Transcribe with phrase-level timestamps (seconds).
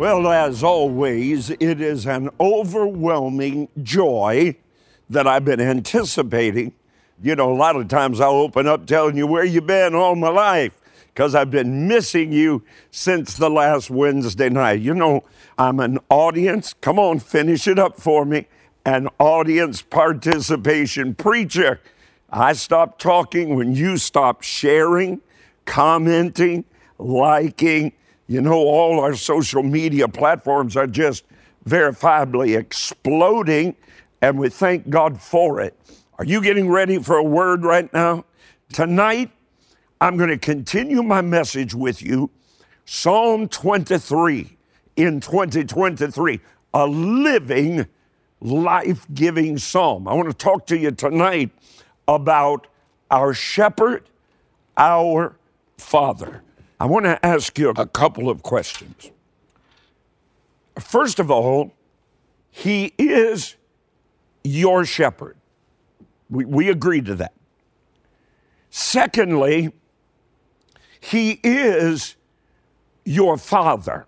[0.00, 4.56] Well, as always, it is an overwhelming joy
[5.10, 6.72] that I've been anticipating.
[7.22, 10.14] You know, a lot of times I'll open up telling you where you've been all
[10.16, 10.72] my life
[11.08, 14.80] because I've been missing you since the last Wednesday night.
[14.80, 15.22] You know,
[15.58, 18.46] I'm an audience, come on, finish it up for me,
[18.86, 21.78] an audience participation preacher.
[22.30, 25.20] I stop talking when you stop sharing,
[25.66, 26.64] commenting,
[26.98, 27.92] liking.
[28.30, 31.24] You know, all our social media platforms are just
[31.68, 33.74] verifiably exploding,
[34.22, 35.76] and we thank God for it.
[36.16, 38.24] Are you getting ready for a word right now?
[38.72, 39.32] Tonight,
[40.00, 42.30] I'm going to continue my message with you.
[42.84, 44.56] Psalm 23
[44.94, 46.40] in 2023,
[46.72, 47.84] a living,
[48.40, 50.06] life giving psalm.
[50.06, 51.50] I want to talk to you tonight
[52.06, 52.68] about
[53.10, 54.08] our shepherd,
[54.76, 55.34] our
[55.78, 56.44] father.
[56.80, 59.10] I want to ask you a couple of questions.
[60.78, 61.74] First of all,
[62.50, 63.56] he is
[64.42, 65.36] your shepherd.
[66.30, 67.34] We, we agree to that.
[68.70, 69.72] Secondly,
[70.98, 72.16] he is
[73.04, 74.06] your father.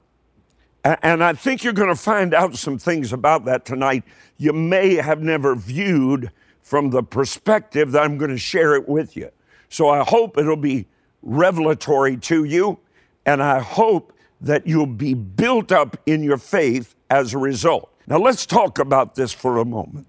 [0.84, 4.02] And I think you're going to find out some things about that tonight
[4.38, 6.30] you may have never viewed
[6.62, 9.30] from the perspective that I'm going to share it with you.
[9.68, 10.86] So I hope it'll be
[11.22, 12.78] revelatory to you,
[13.24, 17.92] and I hope that you'll be built up in your faith as a result.
[18.06, 20.06] Now, let's talk about this for a moment.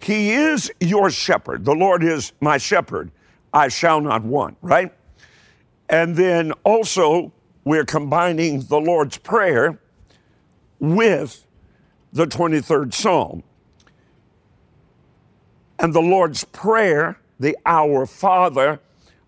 [0.00, 1.64] He is your shepherd.
[1.64, 3.12] The Lord is my shepherd.
[3.52, 4.92] I shall not want, right?
[5.88, 7.32] And then also,
[7.64, 9.78] we're combining the Lord's Prayer
[10.80, 11.46] with
[12.12, 13.44] the 23rd Psalm.
[15.78, 18.80] And the Lord's Prayer, the Our Father,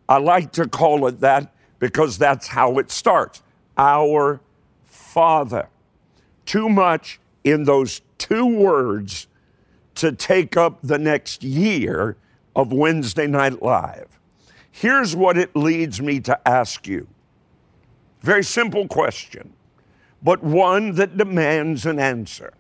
[0.08, 3.42] I like to call it that because that's how it starts.
[3.76, 4.40] Our
[4.84, 5.68] Father.
[6.46, 9.26] Too much in those two words
[9.96, 12.16] to take up the next year
[12.54, 14.18] of Wednesday Night Live.
[14.70, 17.06] Here's what it leads me to ask you
[18.24, 19.52] very simple question,
[20.22, 22.54] but one that demands an answer.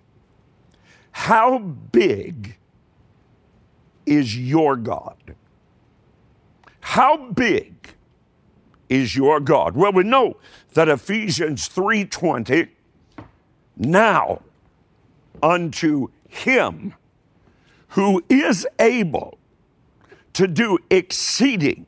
[1.12, 2.58] How big
[4.04, 5.34] is your God?
[6.84, 7.94] How big
[8.88, 9.74] is your God?
[9.74, 10.36] Well, we know
[10.74, 12.68] that Ephesians 3:20
[13.76, 14.42] now
[15.42, 16.94] unto him
[17.88, 19.38] who is able
[20.34, 21.86] to do exceeding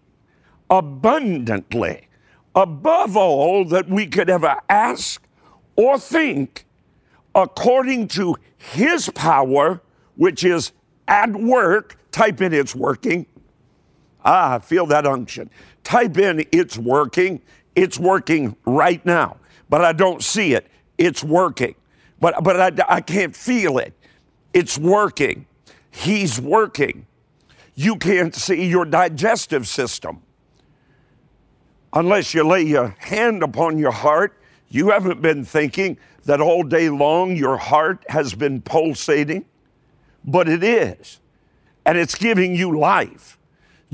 [0.70, 2.08] abundantly
[2.54, 5.22] above all that we could ever ask
[5.76, 6.64] or think,
[7.34, 9.82] according to His power,
[10.16, 10.72] which is
[11.06, 11.98] at work.
[12.10, 13.26] Type in it's working.
[14.26, 15.50] Ah, I feel that unction.
[15.84, 17.42] Type in it's working.
[17.76, 19.38] It's working right now,
[19.70, 20.68] but I don't see it.
[20.98, 21.76] It's working,
[22.20, 23.94] but, but I, I can't feel it.
[24.54, 25.46] It's working.
[25.92, 27.06] He's working.
[27.76, 30.22] You can't see your digestive system
[31.94, 34.38] unless you lay your hand upon your heart,
[34.68, 39.46] you haven't been thinking that all day long your heart has been pulsating,
[40.24, 41.20] but it is,
[41.86, 43.35] and it's giving you life.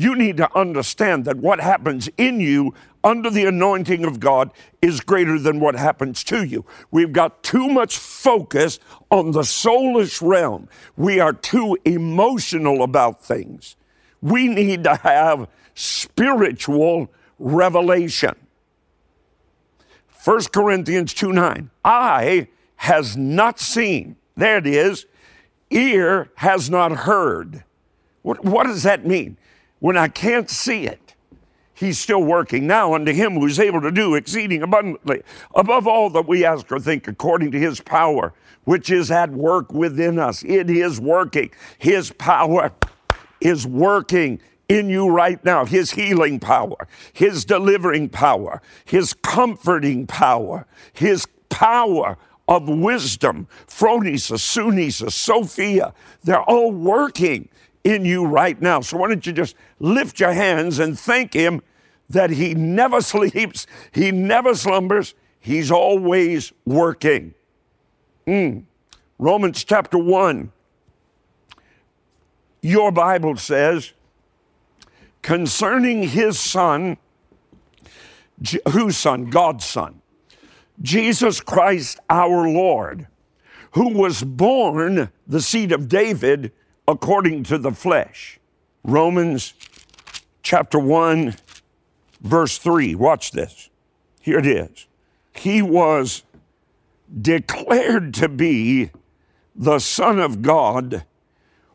[0.02, 2.74] You need to understand that what happens in you
[3.04, 6.64] under the anointing of God is greater than what happens to you.
[6.90, 8.80] We've got too much focus
[9.12, 10.68] on the soulish realm.
[10.96, 13.76] We are too emotional about things.
[14.20, 17.08] We need to have spiritual
[17.38, 18.34] revelation.
[20.24, 21.70] 1 Corinthians 2 9.
[21.84, 24.16] Eye has not seen.
[24.36, 25.06] There it is.
[25.70, 27.62] Ear has not heard.
[28.22, 29.36] What, what does that mean?
[29.82, 31.16] When I can't see it,
[31.74, 35.24] he's still working now unto him who is able to do exceeding abundantly
[35.56, 38.32] above all that we ask or think according to his power,
[38.62, 40.44] which is at work within us.
[40.44, 41.50] It is working.
[41.78, 42.70] His power
[43.40, 50.64] is working in you right now His healing power, His delivering power, His comforting power,
[50.92, 52.16] His power
[52.46, 55.92] of wisdom, Phronesis, Sunesis, Sophia,
[56.22, 57.48] they're all working
[57.84, 58.80] in you right now.
[58.80, 61.62] So why don't you just lift your hands and thank Him
[62.08, 67.34] that He never sleeps, He never slumbers, He's always working.
[68.26, 68.64] Mm.
[69.18, 70.52] Romans chapter 1.
[72.60, 73.92] Your Bible says,
[75.22, 76.96] concerning his son,
[78.70, 79.30] whose son?
[79.30, 80.02] God's son,
[80.80, 83.08] Jesus Christ our Lord,
[83.72, 86.52] who was born the seed of David
[86.86, 88.38] according to the flesh.
[88.84, 89.54] Romans
[90.42, 91.36] chapter 1,
[92.20, 92.94] verse 3.
[92.94, 93.70] Watch this.
[94.20, 94.86] Here it is.
[95.32, 96.22] He was
[97.20, 98.90] declared to be
[99.54, 101.04] the Son of God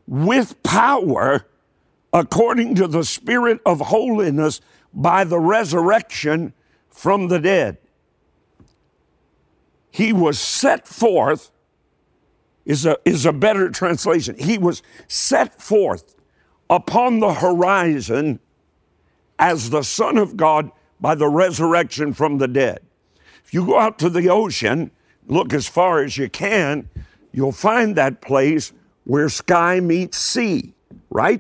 [0.07, 1.45] with power
[2.13, 4.62] according to the Spirit of holiness
[4.94, 6.54] by the resurrection
[6.89, 7.77] from the dead.
[9.92, 11.51] He was set forth,
[12.68, 14.36] is a, is a better translation.
[14.38, 16.16] He was set forth
[16.69, 18.42] upon the horizon
[19.40, 22.80] as the Son of God by the resurrection from the dead.
[23.46, 24.92] If you go out to the ocean,
[25.28, 26.90] look as far as you can,
[27.31, 28.74] you'll find that place
[29.06, 30.74] where sky meets sea,
[31.10, 31.40] right?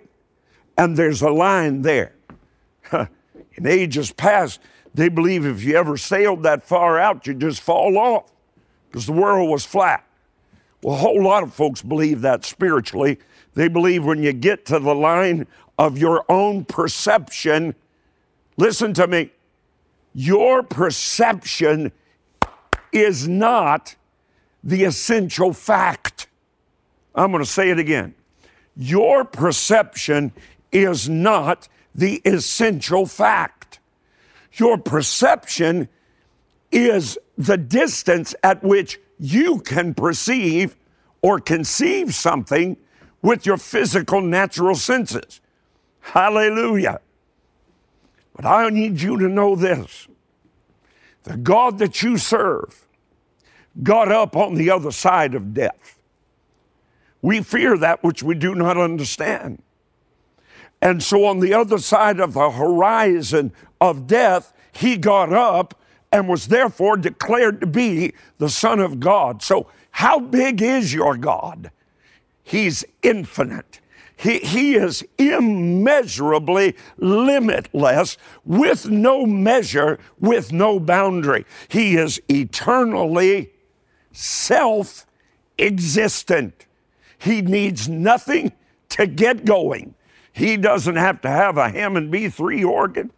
[0.77, 2.15] And there's a line there.
[2.91, 4.61] In ages past,
[4.93, 8.31] they believe if you ever sailed that far out, you'd just fall off
[8.89, 10.06] because the world was flat.
[10.87, 13.19] A whole lot of folks believe that spiritually.
[13.55, 15.45] They believe when you get to the line
[15.77, 17.75] of your own perception,
[18.55, 19.31] listen to me,
[20.13, 21.91] your perception
[22.93, 23.95] is not
[24.63, 26.27] the essential fact.
[27.13, 28.15] I'm going to say it again.
[28.77, 30.31] Your perception
[30.71, 33.79] is not the essential fact.
[34.53, 35.89] Your perception
[36.71, 40.75] is the distance at which you can perceive
[41.21, 42.77] or conceive something
[43.21, 45.41] with your physical natural senses.
[45.99, 47.01] Hallelujah.
[48.35, 50.07] But I need you to know this
[51.23, 52.87] the God that you serve
[53.83, 55.99] got up on the other side of death.
[57.21, 59.61] We fear that which we do not understand.
[60.81, 65.73] And so, on the other side of the horizon of death, he got up
[66.11, 69.41] and was therefore declared to be the Son of God.
[69.41, 71.71] So, how big is your God?
[72.43, 73.81] He's infinite.
[74.15, 81.45] He, he is immeasurably limitless, with no measure, with no boundary.
[81.67, 83.51] He is eternally
[84.11, 85.05] self
[85.59, 86.65] existent.
[87.19, 88.53] He needs nothing
[88.89, 89.93] to get going.
[90.33, 93.11] He doesn't have to have a Hammond B3 organ.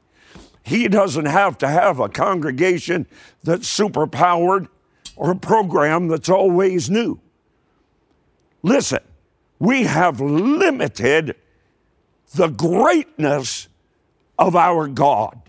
[0.70, 3.08] He doesn't have to have a congregation
[3.44, 4.68] that's superpowered
[5.16, 7.20] or a program that's always new.
[8.62, 9.00] Listen,
[9.58, 11.36] we have limited
[12.36, 13.68] the greatness
[14.38, 15.42] of our God.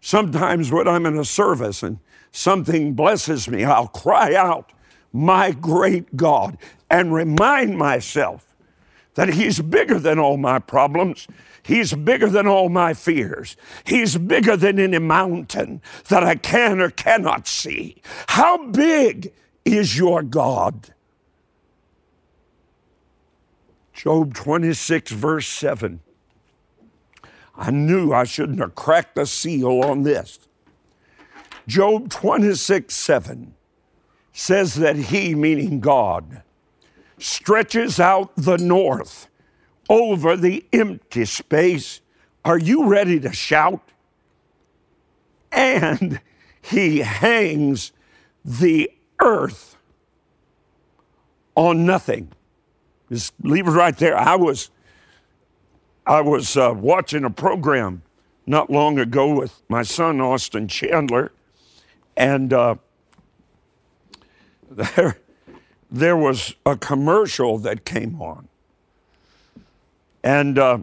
[0.00, 1.98] Sometimes when I'm in a service and
[2.30, 4.72] something blesses me, I'll cry out,
[5.12, 6.56] My great God,
[6.88, 8.46] and remind myself
[9.14, 11.26] that He's bigger than all my problems.
[11.62, 13.56] He's bigger than all my fears.
[13.84, 18.02] He's bigger than any mountain that I can or cannot see.
[18.28, 19.32] How big
[19.64, 20.92] is your God?
[23.92, 26.00] Job 26, verse 7.
[27.54, 30.40] I knew I shouldn't have cracked the seal on this.
[31.68, 33.54] Job 26, 7
[34.32, 36.42] says that he, meaning God,
[37.18, 39.28] stretches out the north
[39.92, 42.00] over the empty space.
[42.46, 43.82] Are you ready to shout?
[45.52, 46.18] And
[46.62, 47.92] he hangs
[48.42, 48.90] the
[49.20, 49.76] earth
[51.54, 52.32] on nothing.
[53.10, 54.16] Just leave it right there.
[54.16, 54.70] I was,
[56.06, 58.00] I was uh, watching a program
[58.46, 61.32] not long ago with my son Austin Chandler,
[62.16, 62.76] and uh,
[64.70, 65.18] there,
[65.90, 68.48] there was a commercial that came on,
[70.22, 70.78] and uh,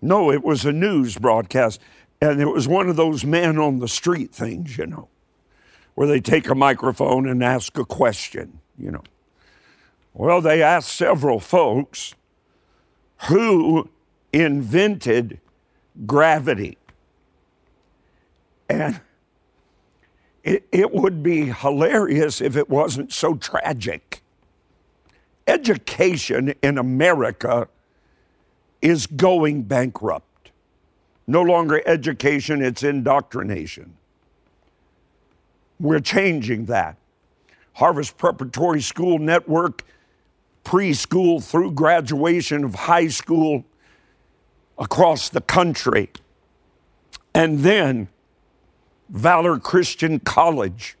[0.00, 1.80] no, it was a news broadcast,
[2.20, 5.08] and it was one of those man on the street things, you know,
[5.94, 9.02] where they take a microphone and ask a question, you know.
[10.14, 12.14] Well, they asked several folks
[13.28, 13.90] who
[14.32, 15.40] invented
[16.06, 16.78] gravity.
[18.68, 19.00] And
[20.42, 24.22] it, it would be hilarious if it wasn't so tragic.
[25.46, 27.68] Education in America
[28.82, 30.50] is going bankrupt.
[31.26, 33.96] No longer education, it's indoctrination.
[35.80, 36.96] We're changing that.
[37.74, 39.82] Harvest Preparatory School Network
[40.64, 43.64] preschool through graduation of high school
[44.78, 46.10] across the country.
[47.34, 48.08] And then
[49.08, 50.96] Valor Christian College,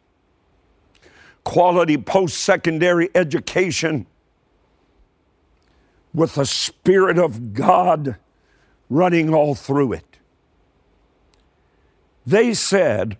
[1.44, 4.06] quality post secondary education
[6.16, 8.16] with the Spirit of God
[8.88, 10.16] running all through it.
[12.24, 13.18] They said,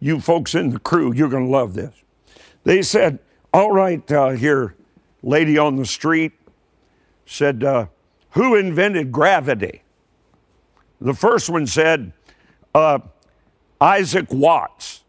[0.00, 1.94] you folks in the crew, you're going to love this.
[2.64, 3.20] They said,
[3.54, 4.74] all right, uh, here,
[5.22, 6.32] lady on the street
[7.26, 7.86] said, uh,
[8.30, 9.82] Who invented gravity?
[11.00, 12.12] The first one said,
[12.74, 12.98] uh,
[13.80, 15.04] Isaac Watts.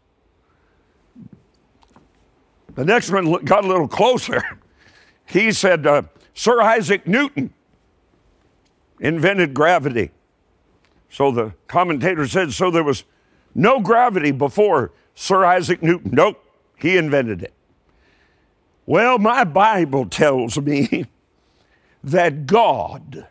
[2.76, 4.42] The next one got a little closer.
[5.26, 6.02] He said, uh,
[6.34, 7.54] Sir Isaac Newton
[9.00, 10.10] invented gravity.
[11.08, 13.04] So the commentator said, so there was
[13.54, 16.10] no gravity before Sir Isaac Newton.
[16.12, 16.44] Nope,
[16.76, 17.54] he invented it.
[18.86, 21.06] Well, my Bible tells me
[22.04, 23.26] that God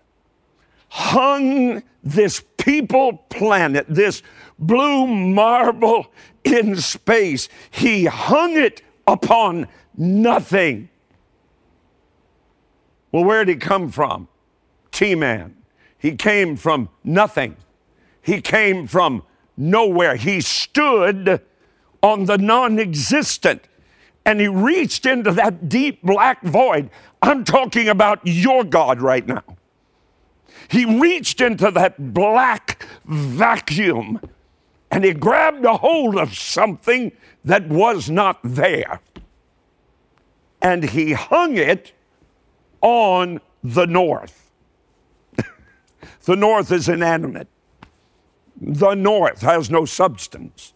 [0.90, 4.24] hung this people planet, this
[4.58, 6.08] blue marble
[6.44, 9.68] in space, he hung it upon
[9.98, 10.90] nothing.
[13.14, 14.28] Well, where did he come from?
[14.92, 15.56] T Man.
[15.98, 17.56] He came from nothing.
[18.22, 19.24] He came from
[19.56, 20.16] nowhere.
[20.18, 21.42] He stood
[22.02, 23.62] on the non existent
[24.26, 26.90] and he reached into that deep black void.
[27.22, 29.44] I'm talking about your God right now.
[30.70, 34.20] He reached into that black vacuum
[34.90, 37.12] and he grabbed a hold of something
[37.46, 39.02] that was not there.
[40.62, 41.94] And he hung it
[42.84, 44.52] on the north.
[46.26, 47.48] the north is inanimate,
[48.62, 50.74] the north has no substance.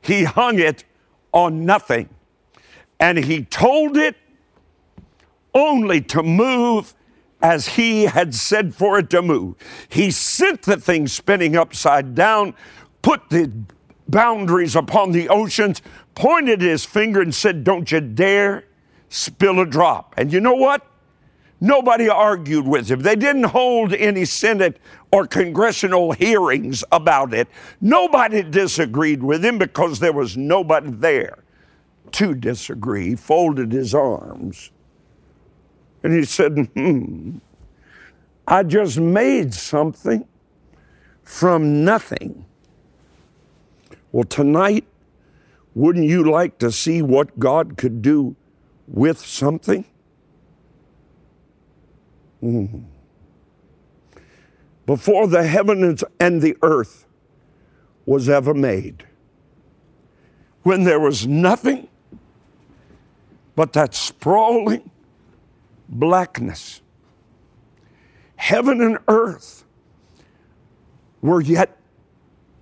[0.00, 0.84] He hung it
[1.32, 2.08] on nothing.
[2.98, 4.16] And he told it
[5.52, 6.94] only to move
[7.42, 9.56] as he had said for it to move.
[9.88, 12.54] He sent the thing spinning upside down,
[13.02, 13.50] put the
[14.08, 15.82] boundaries upon the oceans,
[16.14, 18.64] pointed his finger and said, Don't you dare
[19.10, 20.14] spill a drop.
[20.16, 20.86] And you know what?
[21.60, 23.00] Nobody argued with him.
[23.00, 24.78] They didn't hold any Senate
[25.12, 27.48] or congressional hearings about it.
[27.80, 31.44] Nobody disagreed with him because there was nobody there
[32.12, 33.10] to disagree.
[33.10, 34.70] He folded his arms
[36.02, 37.38] and he said, Hmm,
[38.48, 40.26] I just made something
[41.22, 42.46] from nothing.
[44.12, 44.84] Well, tonight,
[45.74, 48.34] wouldn't you like to see what God could do
[48.88, 49.84] with something?
[52.42, 52.84] Mm.
[54.86, 57.06] Before the heavens and the earth
[58.06, 59.06] was ever made,
[60.62, 61.88] when there was nothing
[63.54, 64.90] but that sprawling
[65.88, 66.80] blackness,
[68.36, 69.64] heaven and earth
[71.20, 71.76] were yet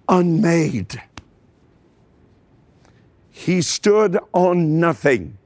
[0.08, 1.00] unmade.
[3.30, 5.37] He stood on nothing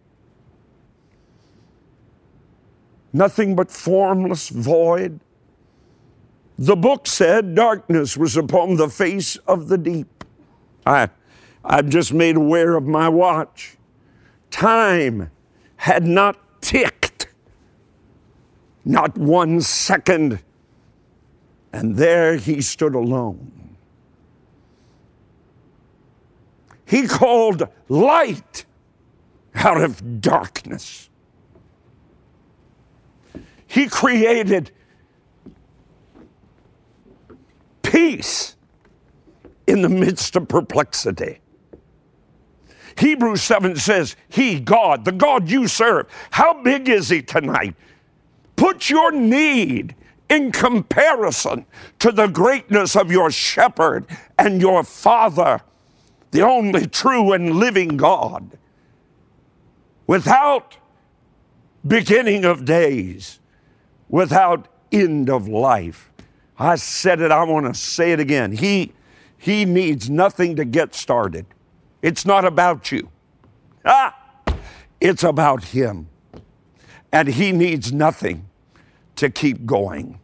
[3.12, 5.20] nothing but formless void.
[6.58, 10.24] The book said darkness was upon the face of the deep.
[10.86, 11.08] I,
[11.64, 13.76] I'm just made aware of my watch.
[14.50, 15.30] Time
[15.76, 17.28] had not ticked,
[18.84, 20.40] not one second.
[21.72, 23.76] And there he stood alone.
[26.84, 28.66] He called light
[29.54, 31.08] out of darkness.
[33.72, 34.70] He created
[37.80, 38.54] peace
[39.66, 41.40] in the midst of perplexity.
[42.98, 47.74] Hebrews 7 says, He, God, the God you serve, how big is He tonight?
[48.56, 49.94] Put your need
[50.28, 51.64] in comparison
[52.00, 54.04] to the greatness of your shepherd
[54.38, 55.62] and your father,
[56.30, 58.58] the only true and living God.
[60.06, 60.76] Without
[61.86, 63.38] beginning of days,
[64.12, 66.12] without end of life.
[66.56, 68.52] I said it, I want to say it again.
[68.52, 68.92] He,
[69.36, 71.46] he needs nothing to get started.
[72.02, 73.10] It's not about you.
[73.84, 74.16] Ah,
[75.00, 76.08] it's about him.
[77.10, 78.48] And he needs nothing
[79.16, 80.20] to keep going.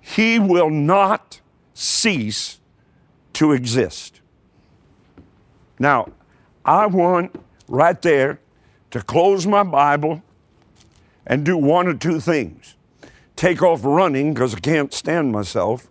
[0.00, 1.40] He will not
[1.74, 2.60] cease
[3.34, 4.20] to exist.
[5.78, 6.08] Now,
[6.64, 7.34] I want
[7.68, 8.38] right there
[8.92, 10.22] to close my Bible
[11.26, 12.76] and do one or two things
[13.36, 15.90] take off running because I can't stand myself,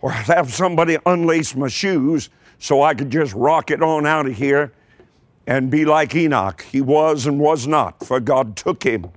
[0.00, 4.36] or have somebody unlace my shoes so I could just rock it on out of
[4.36, 4.72] here
[5.46, 6.66] and be like Enoch.
[6.70, 9.10] He was and was not, for God took him.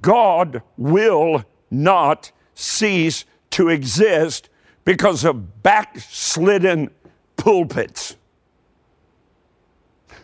[0.00, 4.50] God will not cease to exist
[4.84, 6.90] because of backslidden
[7.36, 8.16] pulpits,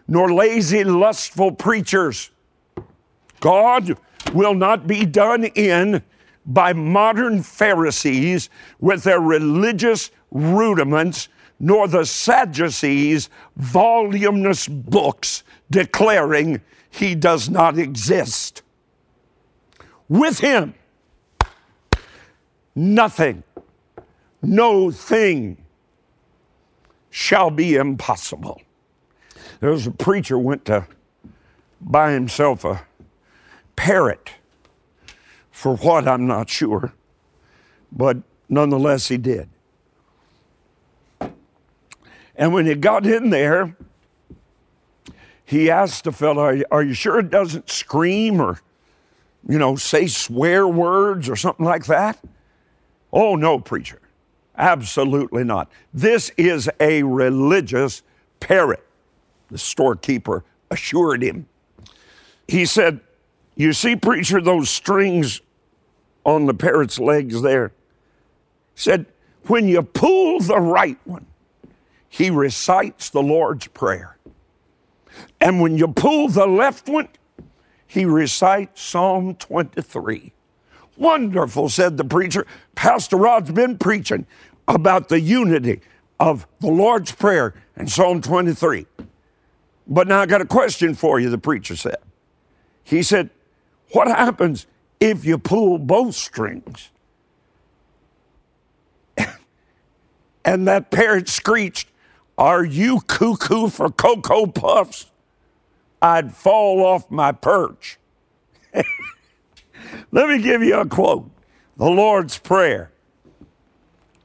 [0.07, 2.31] nor lazy, lustful preachers
[3.40, 3.99] God
[4.32, 6.02] will not be done in
[6.47, 11.28] by modern Pharisees with their religious rudiments,
[11.59, 18.62] nor the Sadducees' voluminous books declaring he does not exist.
[20.09, 20.75] With him,
[22.75, 23.42] nothing,
[24.42, 25.59] no thing
[27.11, 28.62] shall be impossible.
[29.61, 30.87] There was a preacher went to
[31.80, 32.87] buy himself a
[33.80, 34.32] parrot.
[35.50, 36.92] For what, I'm not sure.
[37.90, 39.49] But nonetheless, he did.
[42.37, 43.75] And when he got in there,
[45.46, 48.60] he asked the fellow, are you, are you sure it doesn't scream or,
[49.49, 52.22] you know, say swear words or something like that?
[53.10, 54.02] Oh, no, preacher.
[54.58, 55.70] Absolutely not.
[55.94, 58.02] This is a religious
[58.40, 58.87] parrot,
[59.50, 61.46] the storekeeper assured him.
[62.46, 63.00] He said,
[63.61, 65.43] You see, preacher, those strings
[66.25, 67.73] on the parrot's legs there?
[68.75, 69.05] Said,
[69.49, 71.26] When you pull the right one,
[72.09, 74.17] he recites the Lord's Prayer.
[75.43, 77.09] And when you pull the left one,
[77.87, 80.33] he recites Psalm 23.
[80.97, 82.47] Wonderful, said the preacher.
[82.75, 84.25] Pastor Rod's been preaching
[84.69, 85.83] about the unity
[86.19, 88.87] of the Lord's Prayer and Psalm 23.
[89.87, 91.99] But now I got a question for you, the preacher said.
[92.83, 93.29] He said,
[93.92, 94.66] What happens
[95.00, 96.90] if you pull both strings?
[100.44, 101.88] and that parrot screeched,
[102.38, 105.06] Are you cuckoo for Cocoa Puffs?
[106.02, 107.99] I'd fall off my perch.
[110.12, 111.30] Let me give you a quote
[111.76, 112.92] the Lord's Prayer.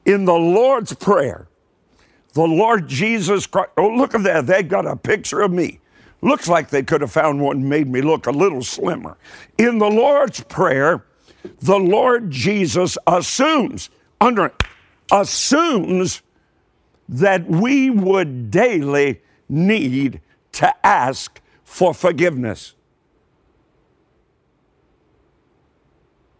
[0.04, 1.48] In the Lord's Prayer,
[2.34, 4.46] the Lord Jesus Christ, oh, look at that.
[4.46, 5.80] They got a picture of me.
[6.26, 9.16] Looks like they could have found one made me look a little slimmer.
[9.58, 11.04] In the Lord's Prayer,
[11.60, 13.90] the Lord Jesus assumes,
[14.20, 14.52] under
[15.12, 16.22] assumes
[17.08, 22.74] that we would daily need to ask for forgiveness.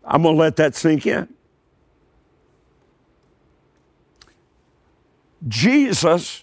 [0.04, 1.32] I'm going to let that sink in.
[5.46, 6.42] Jesus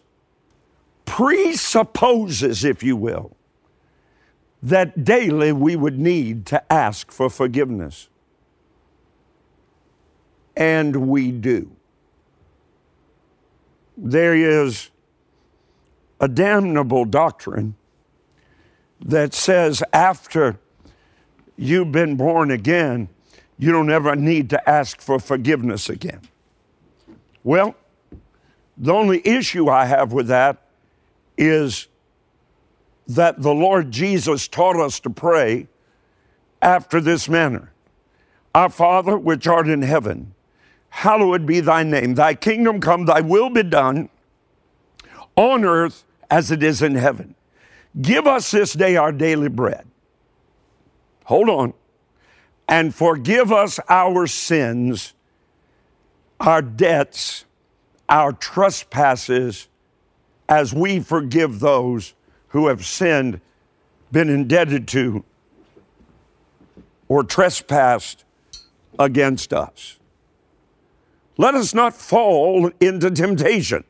[1.06, 3.36] presupposes, if you will,
[4.62, 8.10] that daily we would need to ask for forgiveness.
[10.56, 11.72] And we do.
[13.98, 14.90] There is
[16.20, 17.76] a damnable doctrine
[19.04, 20.60] that says after
[21.58, 23.10] you've been born again,
[23.60, 26.22] you don't ever need to ask for forgiveness again.
[27.44, 27.76] Well,
[28.78, 30.63] the only issue I have with that
[31.38, 31.88] is
[33.08, 35.68] that the Lord Jesus taught us to pray
[36.62, 37.74] after this manner
[38.56, 40.34] Our Father, which art in heaven,
[40.90, 42.16] hallowed be thy name.
[42.16, 44.10] Thy kingdom come, thy will be done
[45.36, 47.36] on earth as it is in heaven.
[48.00, 49.86] Give us this day our daily bread.
[51.26, 51.74] Hold on.
[52.68, 55.14] And forgive us our sins,
[56.40, 57.46] our debts,
[58.10, 59.68] our trespasses
[60.54, 62.14] as we forgive those
[62.50, 63.42] who have sinned,
[64.12, 65.24] been indebted to,
[67.08, 68.24] or trespassed
[69.00, 69.98] against us.
[71.38, 73.84] Let us not fall into temptation,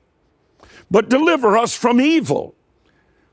[0.89, 2.55] but deliver us from evil.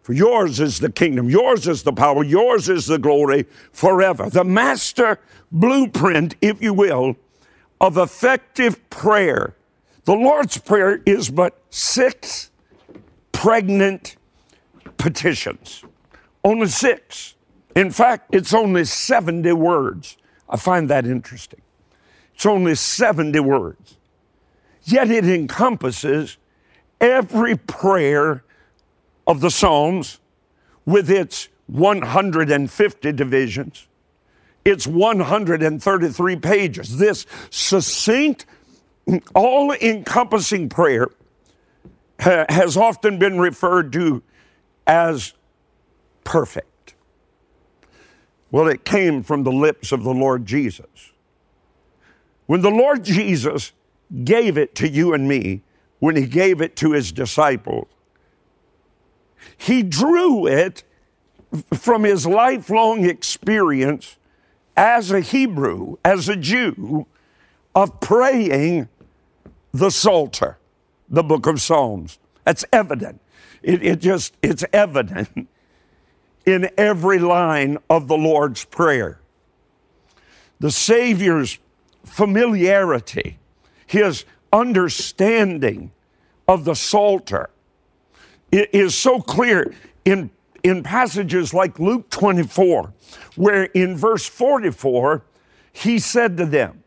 [0.03, 4.29] For yours is the kingdom, yours is the power, yours is the glory forever.
[4.29, 5.21] The master
[5.53, 7.15] blueprint, if you will,
[7.81, 9.55] of effective prayer
[10.05, 12.50] the Lord's Prayer is but six
[13.41, 14.17] pregnant
[14.99, 15.83] petitions.
[16.45, 17.37] Only six.
[17.75, 20.19] In fact, it's only 70 words.
[20.47, 21.63] I find that interesting.
[22.35, 23.97] It's only 70 words.
[24.83, 26.37] Yet it encompasses
[27.01, 28.45] every prayer
[29.27, 30.21] of the Psalms
[30.85, 33.89] with its 150 divisions,
[34.67, 36.99] its 133 pages.
[36.99, 38.45] This succinct
[39.35, 41.09] all encompassing prayer
[42.21, 44.23] has often been referred to
[44.87, 45.35] as
[46.25, 46.95] perfect.
[48.51, 51.13] Well, it came from the lips of the Lord Jesus.
[52.47, 53.73] When the Lord Jesus
[54.25, 55.63] gave it to you and me,
[56.01, 57.87] when he gave it to his disciples,
[59.57, 60.83] he drew it
[61.73, 64.17] from his lifelong experience
[64.77, 67.07] as a Hebrew, as a Jew,
[67.75, 68.89] of praying
[69.73, 70.59] the Psalter,
[71.11, 72.19] the book of Psalms.
[72.45, 73.21] That's evident.
[73.63, 75.49] It, it just, it's evident
[76.47, 79.21] in every line of the Lord's Prayer.
[80.61, 81.59] The Savior's
[82.05, 83.39] familiarity,
[83.87, 85.91] his understanding
[86.49, 87.51] of the Psalter
[88.53, 89.73] it is so clear
[90.05, 90.31] in,
[90.63, 92.93] in passages like Luke 24,
[93.37, 95.23] where in verse 44,
[95.73, 96.83] he said to them,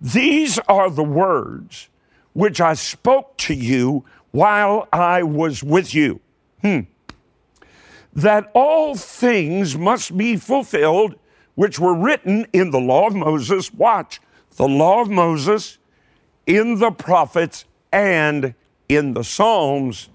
[0.00, 1.88] these are the words
[2.32, 6.20] which I spoke to you while I was with you.
[6.62, 6.80] Hmm.
[8.14, 11.16] that all things must be fulfilled
[11.54, 13.72] which were written in the law of Moses.
[13.72, 14.20] Watch,
[14.56, 15.78] the law of Moses,
[16.46, 18.54] in the prophets, and
[18.88, 20.08] in the Psalms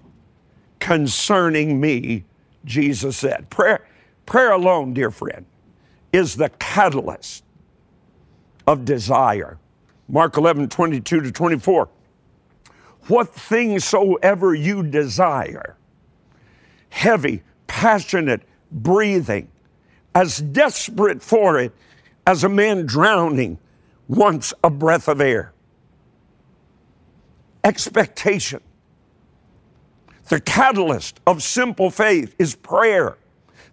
[0.78, 2.24] concerning me,
[2.64, 3.50] Jesus said.
[3.50, 3.86] Prayer,
[4.26, 5.46] prayer alone, dear friend,
[6.12, 7.44] is the catalyst
[8.66, 9.58] of desire.
[10.08, 11.88] Mark 11, 22 to 24.
[13.08, 15.76] What things soever you desire,
[16.90, 19.48] heavy, passionate, breathing,
[20.14, 21.72] as desperate for it
[22.26, 23.58] as a man drowning
[24.08, 25.52] wants a breath of air.
[27.64, 28.60] Expectation.
[30.28, 33.16] The catalyst of simple faith is prayer.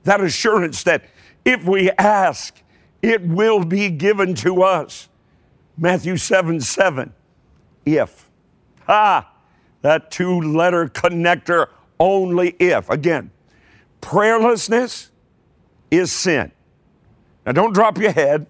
[0.04, 1.04] That assurance that
[1.44, 2.62] if we ask,
[3.02, 5.10] it will be given to us.
[5.78, 7.14] Matthew 7 7.
[7.86, 8.30] If.
[8.88, 9.32] Ha!
[9.82, 11.68] That two letter connector,
[12.00, 12.90] only if.
[12.90, 13.32] Again,
[14.02, 15.10] prayerlessness
[15.92, 16.52] is sin.
[17.46, 18.48] Now don't drop your head.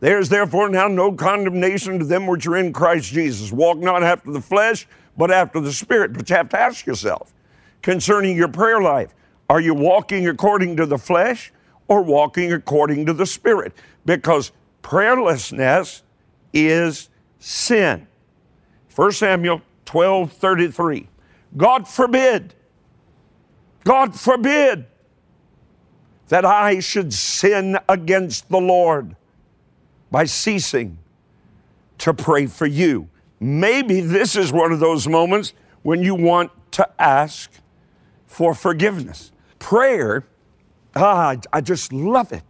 [0.00, 3.52] There's therefore now no condemnation to them which are in Christ Jesus.
[3.52, 6.14] Walk not after the flesh, but after the Spirit.
[6.14, 7.34] But you have to ask yourself
[7.82, 9.14] concerning your prayer life
[9.50, 11.52] are you walking according to the flesh
[11.88, 13.72] or walking according to the Spirit?
[14.06, 16.02] Because prayerlessness
[16.54, 17.08] is
[17.40, 18.06] sin.
[18.94, 21.08] 1 Samuel 12 33.
[21.56, 22.54] God forbid,
[23.84, 24.86] God forbid
[26.28, 29.16] that I should sin against the Lord
[30.10, 30.98] by ceasing
[31.98, 33.08] to pray for you.
[33.40, 37.50] Maybe this is one of those moments when you want to ask
[38.26, 39.32] for forgiveness.
[39.58, 40.24] Prayer,
[40.94, 42.44] ah, I just love it.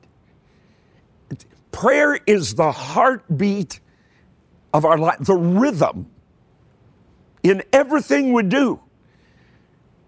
[1.72, 3.81] Prayer is the heartbeat
[4.74, 6.11] of our life, the rhythm
[7.42, 8.81] in everything we do,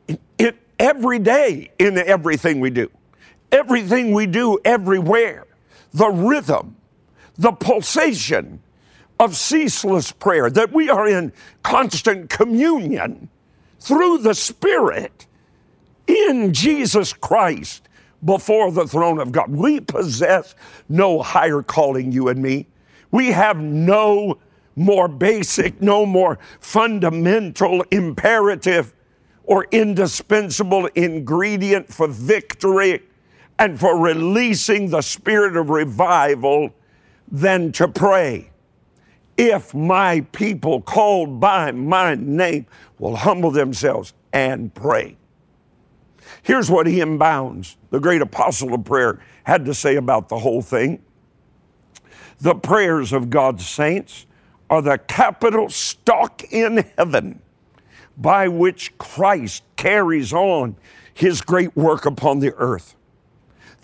[0.09, 2.91] in, in every day in everything we do
[3.53, 5.47] everything we do everywhere,
[5.93, 6.77] the rhythm,
[7.37, 8.61] the pulsation
[9.21, 13.29] of ceaseless prayer, that we are in constant communion
[13.79, 15.27] through the Spirit
[16.07, 17.89] in Jesus Christ
[18.25, 19.51] before the throne of God.
[19.51, 20.55] We possess
[20.89, 22.67] no higher calling, you and me.
[23.11, 24.39] We have no
[24.77, 28.95] more basic, no more fundamental imperative
[29.45, 33.03] or indispensable ingredient for victory
[33.59, 36.75] and for releasing the spirit of revival
[37.31, 38.51] than to pray.
[39.37, 42.67] If my people called by my name
[42.99, 45.17] will humble themselves and pray.
[46.43, 50.63] Here's what Ian Bounds, the great apostle of prayer, had to say about the whole
[50.63, 51.03] thing.
[52.41, 54.27] The prayers of God's saints
[54.73, 57.43] are the capital stock in heaven
[58.17, 60.77] by which Christ carries on
[61.13, 62.97] his great work upon the earth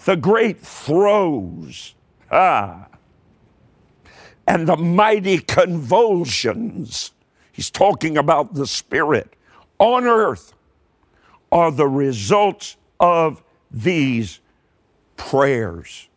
[0.07, 1.95] the great throes,
[2.31, 2.87] ah,
[4.47, 7.13] and the mighty convulsions.
[7.53, 9.35] He's talking about the Spirit
[9.79, 10.55] on earth
[11.53, 14.41] are the results of these
[15.19, 16.09] prayers.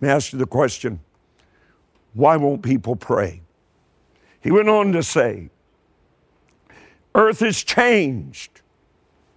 [0.00, 1.00] Let me ask you the question
[2.12, 3.40] why won't people pray?
[4.44, 5.48] He went on to say,
[7.14, 8.60] Earth is changed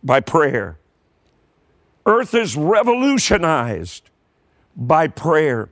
[0.04, 0.80] by prayer.
[2.06, 4.10] Earth is revolutionized
[4.76, 5.70] by prayer.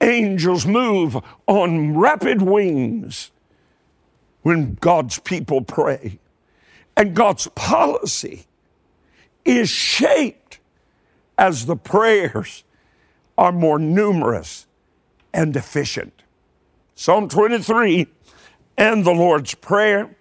[0.00, 3.30] Angels move on rapid wings
[4.40, 6.18] when God's people pray.
[6.96, 8.46] And God's policy
[9.44, 10.60] is shaped
[11.36, 12.64] as the prayers
[13.36, 14.66] are more numerous
[15.34, 16.22] and efficient.
[16.94, 18.08] Psalm 23
[18.80, 20.16] and the Lord's Prayer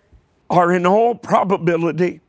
[0.50, 2.20] are in all probability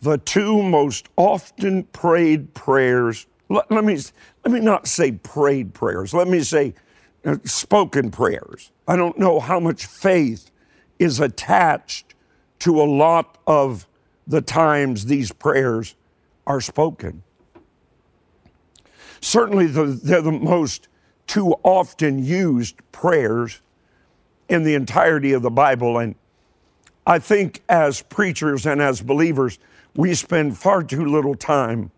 [0.00, 3.26] the two most often prayed prayers.
[3.50, 3.98] Let, let, me,
[4.44, 6.74] let me not say prayed prayers, let me say
[7.26, 8.72] uh, spoken prayers.
[8.88, 10.50] I don't know how much faith
[10.98, 12.14] is attached
[12.60, 13.86] to a lot of
[14.26, 15.94] the times these prayers
[16.46, 17.22] are spoken.
[19.20, 20.88] Certainly, the, they're the most
[21.26, 23.60] too often used prayers
[24.48, 25.98] in the entirety of the Bible.
[25.98, 26.14] And
[27.06, 29.58] I think as preachers and as believers,
[29.94, 31.90] we spend far too little time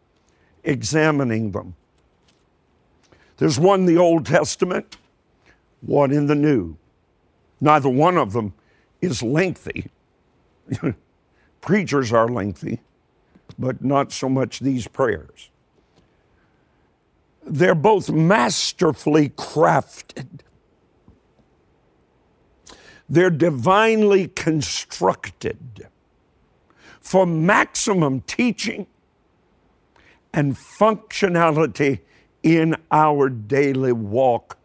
[0.65, 1.75] examining them.
[3.39, 4.97] There's one in the Old Testament,
[5.81, 6.77] one in the New.
[7.61, 8.55] Neither one of them
[9.01, 9.91] is lengthy.
[11.61, 12.81] Preachers are lengthy,
[13.59, 15.51] but not so much these prayers.
[17.45, 20.41] They're both masterfully crafted.
[23.09, 25.89] They're divinely constructed
[27.01, 28.87] for maximum teaching
[30.33, 32.01] and functionality
[32.43, 34.59] in our daily walk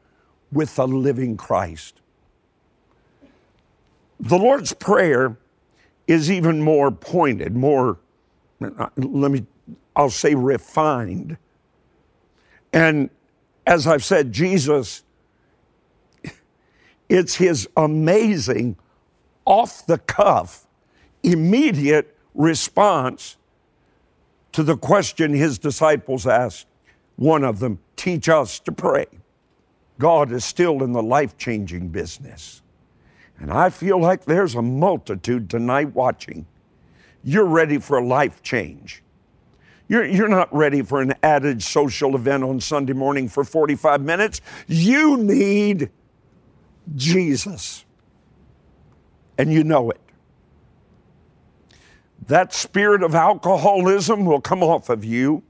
[0.51, 2.01] with the living Christ.
[4.19, 5.37] The Lord's Prayer
[6.07, 7.97] is even more pointed, more,
[8.59, 9.45] let me,
[9.95, 11.37] I'll say refined.
[12.73, 13.09] And
[13.65, 15.03] as I've said, Jesus,
[17.11, 18.77] it's his amazing,
[19.43, 20.65] off the cuff,
[21.23, 23.35] immediate response
[24.53, 26.67] to the question his disciples asked.
[27.17, 29.07] One of them, teach us to pray.
[29.99, 32.61] God is still in the life changing business.
[33.39, 36.45] And I feel like there's a multitude tonight watching.
[37.25, 39.03] You're ready for a life change.
[39.89, 44.39] You're, you're not ready for an added social event on Sunday morning for 45 minutes.
[44.67, 45.89] You need
[46.95, 47.85] Jesus.
[49.37, 49.99] And you know it.
[52.27, 55.43] That spirit of alcoholism will come off of you.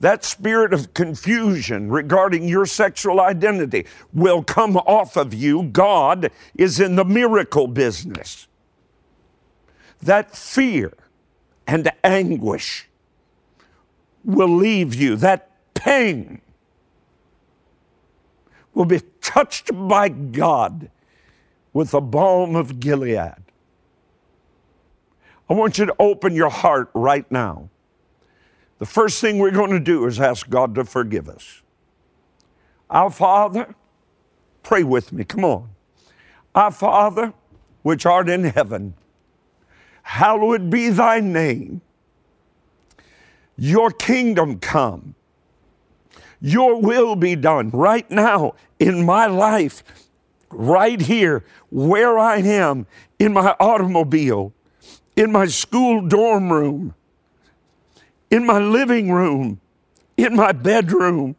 [0.00, 5.62] That spirit of confusion regarding your sexual identity will come off of you.
[5.62, 8.48] God is in the miracle business.
[10.02, 10.92] That fear
[11.66, 12.88] and anguish
[14.24, 15.16] will leave you.
[15.16, 16.40] That pain
[18.74, 20.90] will be touched by God
[21.72, 23.34] with the balm of Gilead.
[25.48, 27.68] I want you to open your heart right now.
[28.78, 31.62] The first thing we're going to do is ask God to forgive us.
[32.90, 33.74] Our Father,
[34.62, 35.24] pray with me.
[35.24, 35.70] Come on.
[36.54, 37.32] Our Father,
[37.82, 38.94] which art in heaven,
[40.02, 41.80] hallowed be thy name.
[43.56, 45.14] Your kingdom come.
[46.46, 49.82] Your will be done right now in my life,
[50.50, 52.86] right here, where I am,
[53.18, 54.52] in my automobile,
[55.16, 56.94] in my school dorm room,
[58.30, 59.58] in my living room,
[60.18, 61.36] in my bedroom,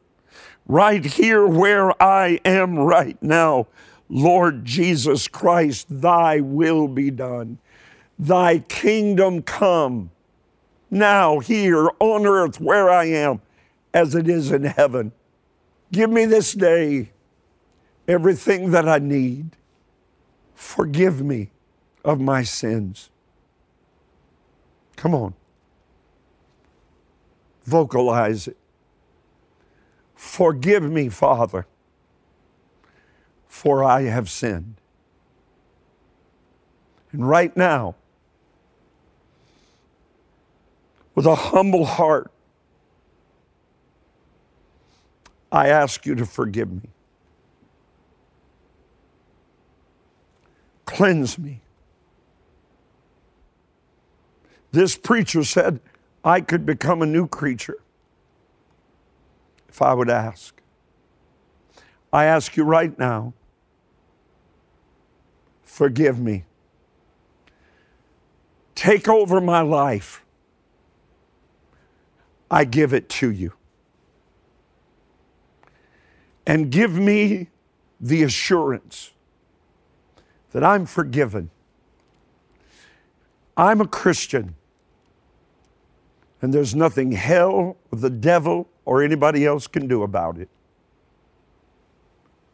[0.67, 3.67] right here where I am right now.
[4.09, 7.59] Lord Jesus Christ, thy will be done.
[8.17, 10.09] Thy kingdom come
[10.89, 13.41] now, here on earth where I am,
[13.95, 15.13] as it is in heaven.
[15.89, 17.11] Give me this day
[18.09, 19.51] everything that I need.
[20.53, 21.51] Forgive me
[22.03, 23.09] of my sins.
[24.97, 25.33] Come on.
[27.63, 28.57] Vocalize it.
[30.13, 31.65] Forgive me, Father,
[33.47, 34.75] for I have sinned.
[37.13, 37.95] And right now,
[41.15, 42.29] with a humble heart,
[45.55, 46.89] I ask you to forgive me.
[50.85, 51.61] Cleanse me.
[54.73, 55.79] This preacher said
[56.25, 57.77] I could become a new creature
[59.69, 60.61] if I would ask.
[62.11, 63.33] I ask you right now,
[65.63, 66.43] forgive me.
[68.75, 70.25] Take over my life.
[72.51, 73.53] I give it to you.
[76.45, 77.49] And give me
[77.99, 79.11] the assurance
[80.51, 81.49] that I'm forgiven.
[83.57, 84.55] I'm a Christian.
[86.41, 90.49] And there's nothing hell, the devil, or anybody else can do about it.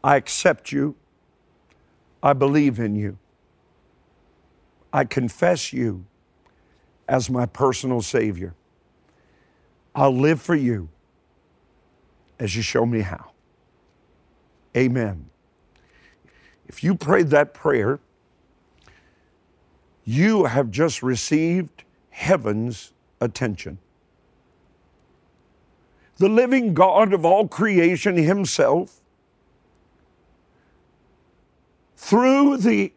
[0.02, 0.96] I accept you.
[2.22, 3.18] I believe in you.
[4.92, 6.04] I confess you
[7.08, 8.54] as my personal Savior.
[9.94, 10.88] I'll live for you
[12.38, 13.31] as you show me how.
[14.76, 15.28] Amen.
[16.66, 18.00] If you prayed that prayer,
[20.04, 23.78] you have just received heaven's attention.
[26.16, 29.00] The living God of all creation Himself,
[31.96, 32.92] through the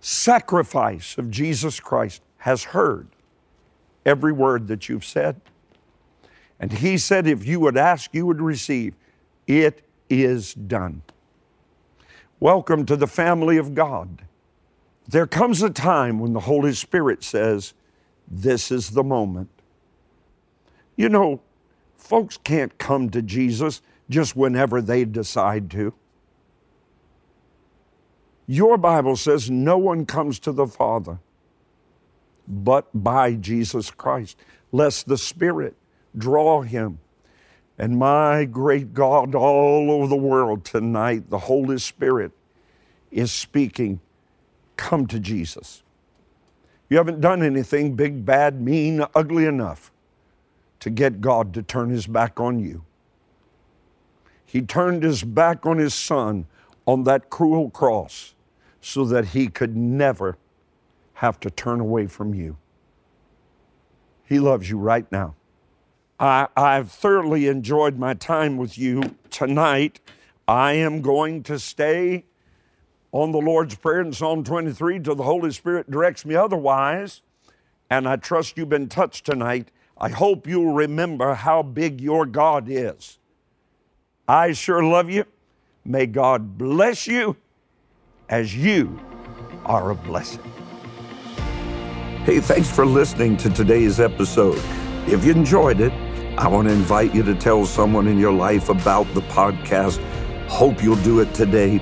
[0.00, 3.08] sacrifice of Jesus Christ, has heard
[4.04, 5.40] every word that you've said.
[6.58, 8.94] And He said, if you would ask, you would receive.
[9.46, 11.02] It is done.
[12.40, 14.22] Welcome to the family of God.
[15.08, 17.74] There comes a time when the Holy Spirit says,
[18.28, 19.50] this is the moment.
[20.96, 21.40] You know,
[21.96, 25.94] folks can't come to Jesus just whenever they decide to.
[28.46, 31.18] Your Bible says no one comes to the Father
[32.46, 34.36] but by Jesus Christ,
[34.72, 35.76] lest the Spirit
[36.16, 36.98] draw him.
[37.82, 42.30] And my great God, all over the world tonight, the Holy Spirit
[43.10, 43.98] is speaking,
[44.76, 45.82] come to Jesus.
[46.88, 49.90] You haven't done anything big, bad, mean, ugly enough
[50.78, 52.84] to get God to turn his back on you.
[54.44, 56.46] He turned his back on his son
[56.86, 58.36] on that cruel cross
[58.80, 60.36] so that he could never
[61.14, 62.58] have to turn away from you.
[64.24, 65.34] He loves you right now.
[66.22, 69.98] I, have thoroughly enjoyed my time with you tonight.
[70.46, 72.26] I am going to stay
[73.10, 77.22] on the Lord's Prayer in Psalm 23 till the Holy Spirit directs me otherwise.
[77.90, 79.72] And I trust you've been touched tonight.
[79.98, 83.18] I hope you'll remember how big your God is.
[84.28, 85.24] I sure love you.
[85.84, 87.36] May God bless you
[88.28, 89.00] as you
[89.66, 90.52] are a blessing.
[92.24, 94.62] Hey, thanks for listening to today's episode.
[95.08, 95.92] If you enjoyed it,
[96.38, 100.02] I want to invite you to tell someone in your life about the podcast.
[100.48, 101.78] Hope you'll do it today.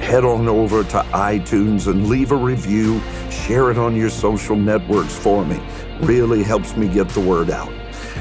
[0.00, 3.00] Head on over to iTunes and leave a review.
[3.30, 5.60] Share it on your social networks for me.
[6.00, 7.72] Really helps me get the word out.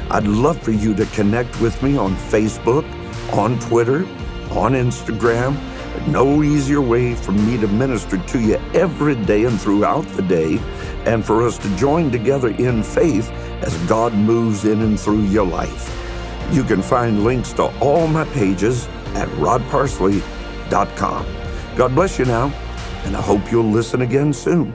[0.09, 2.85] I'd love for you to connect with me on Facebook
[3.33, 4.05] on Twitter,
[4.51, 5.55] on Instagram.
[6.07, 10.59] No easier way for me to minister to you every day and throughout the day,
[11.05, 15.45] and for us to join together in faith as God moves in and through your
[15.45, 15.93] life.
[16.51, 21.25] You can find links to all my pages at rodparsley.com.
[21.75, 22.51] God bless you now,
[23.03, 24.73] and I hope you'll listen again soon.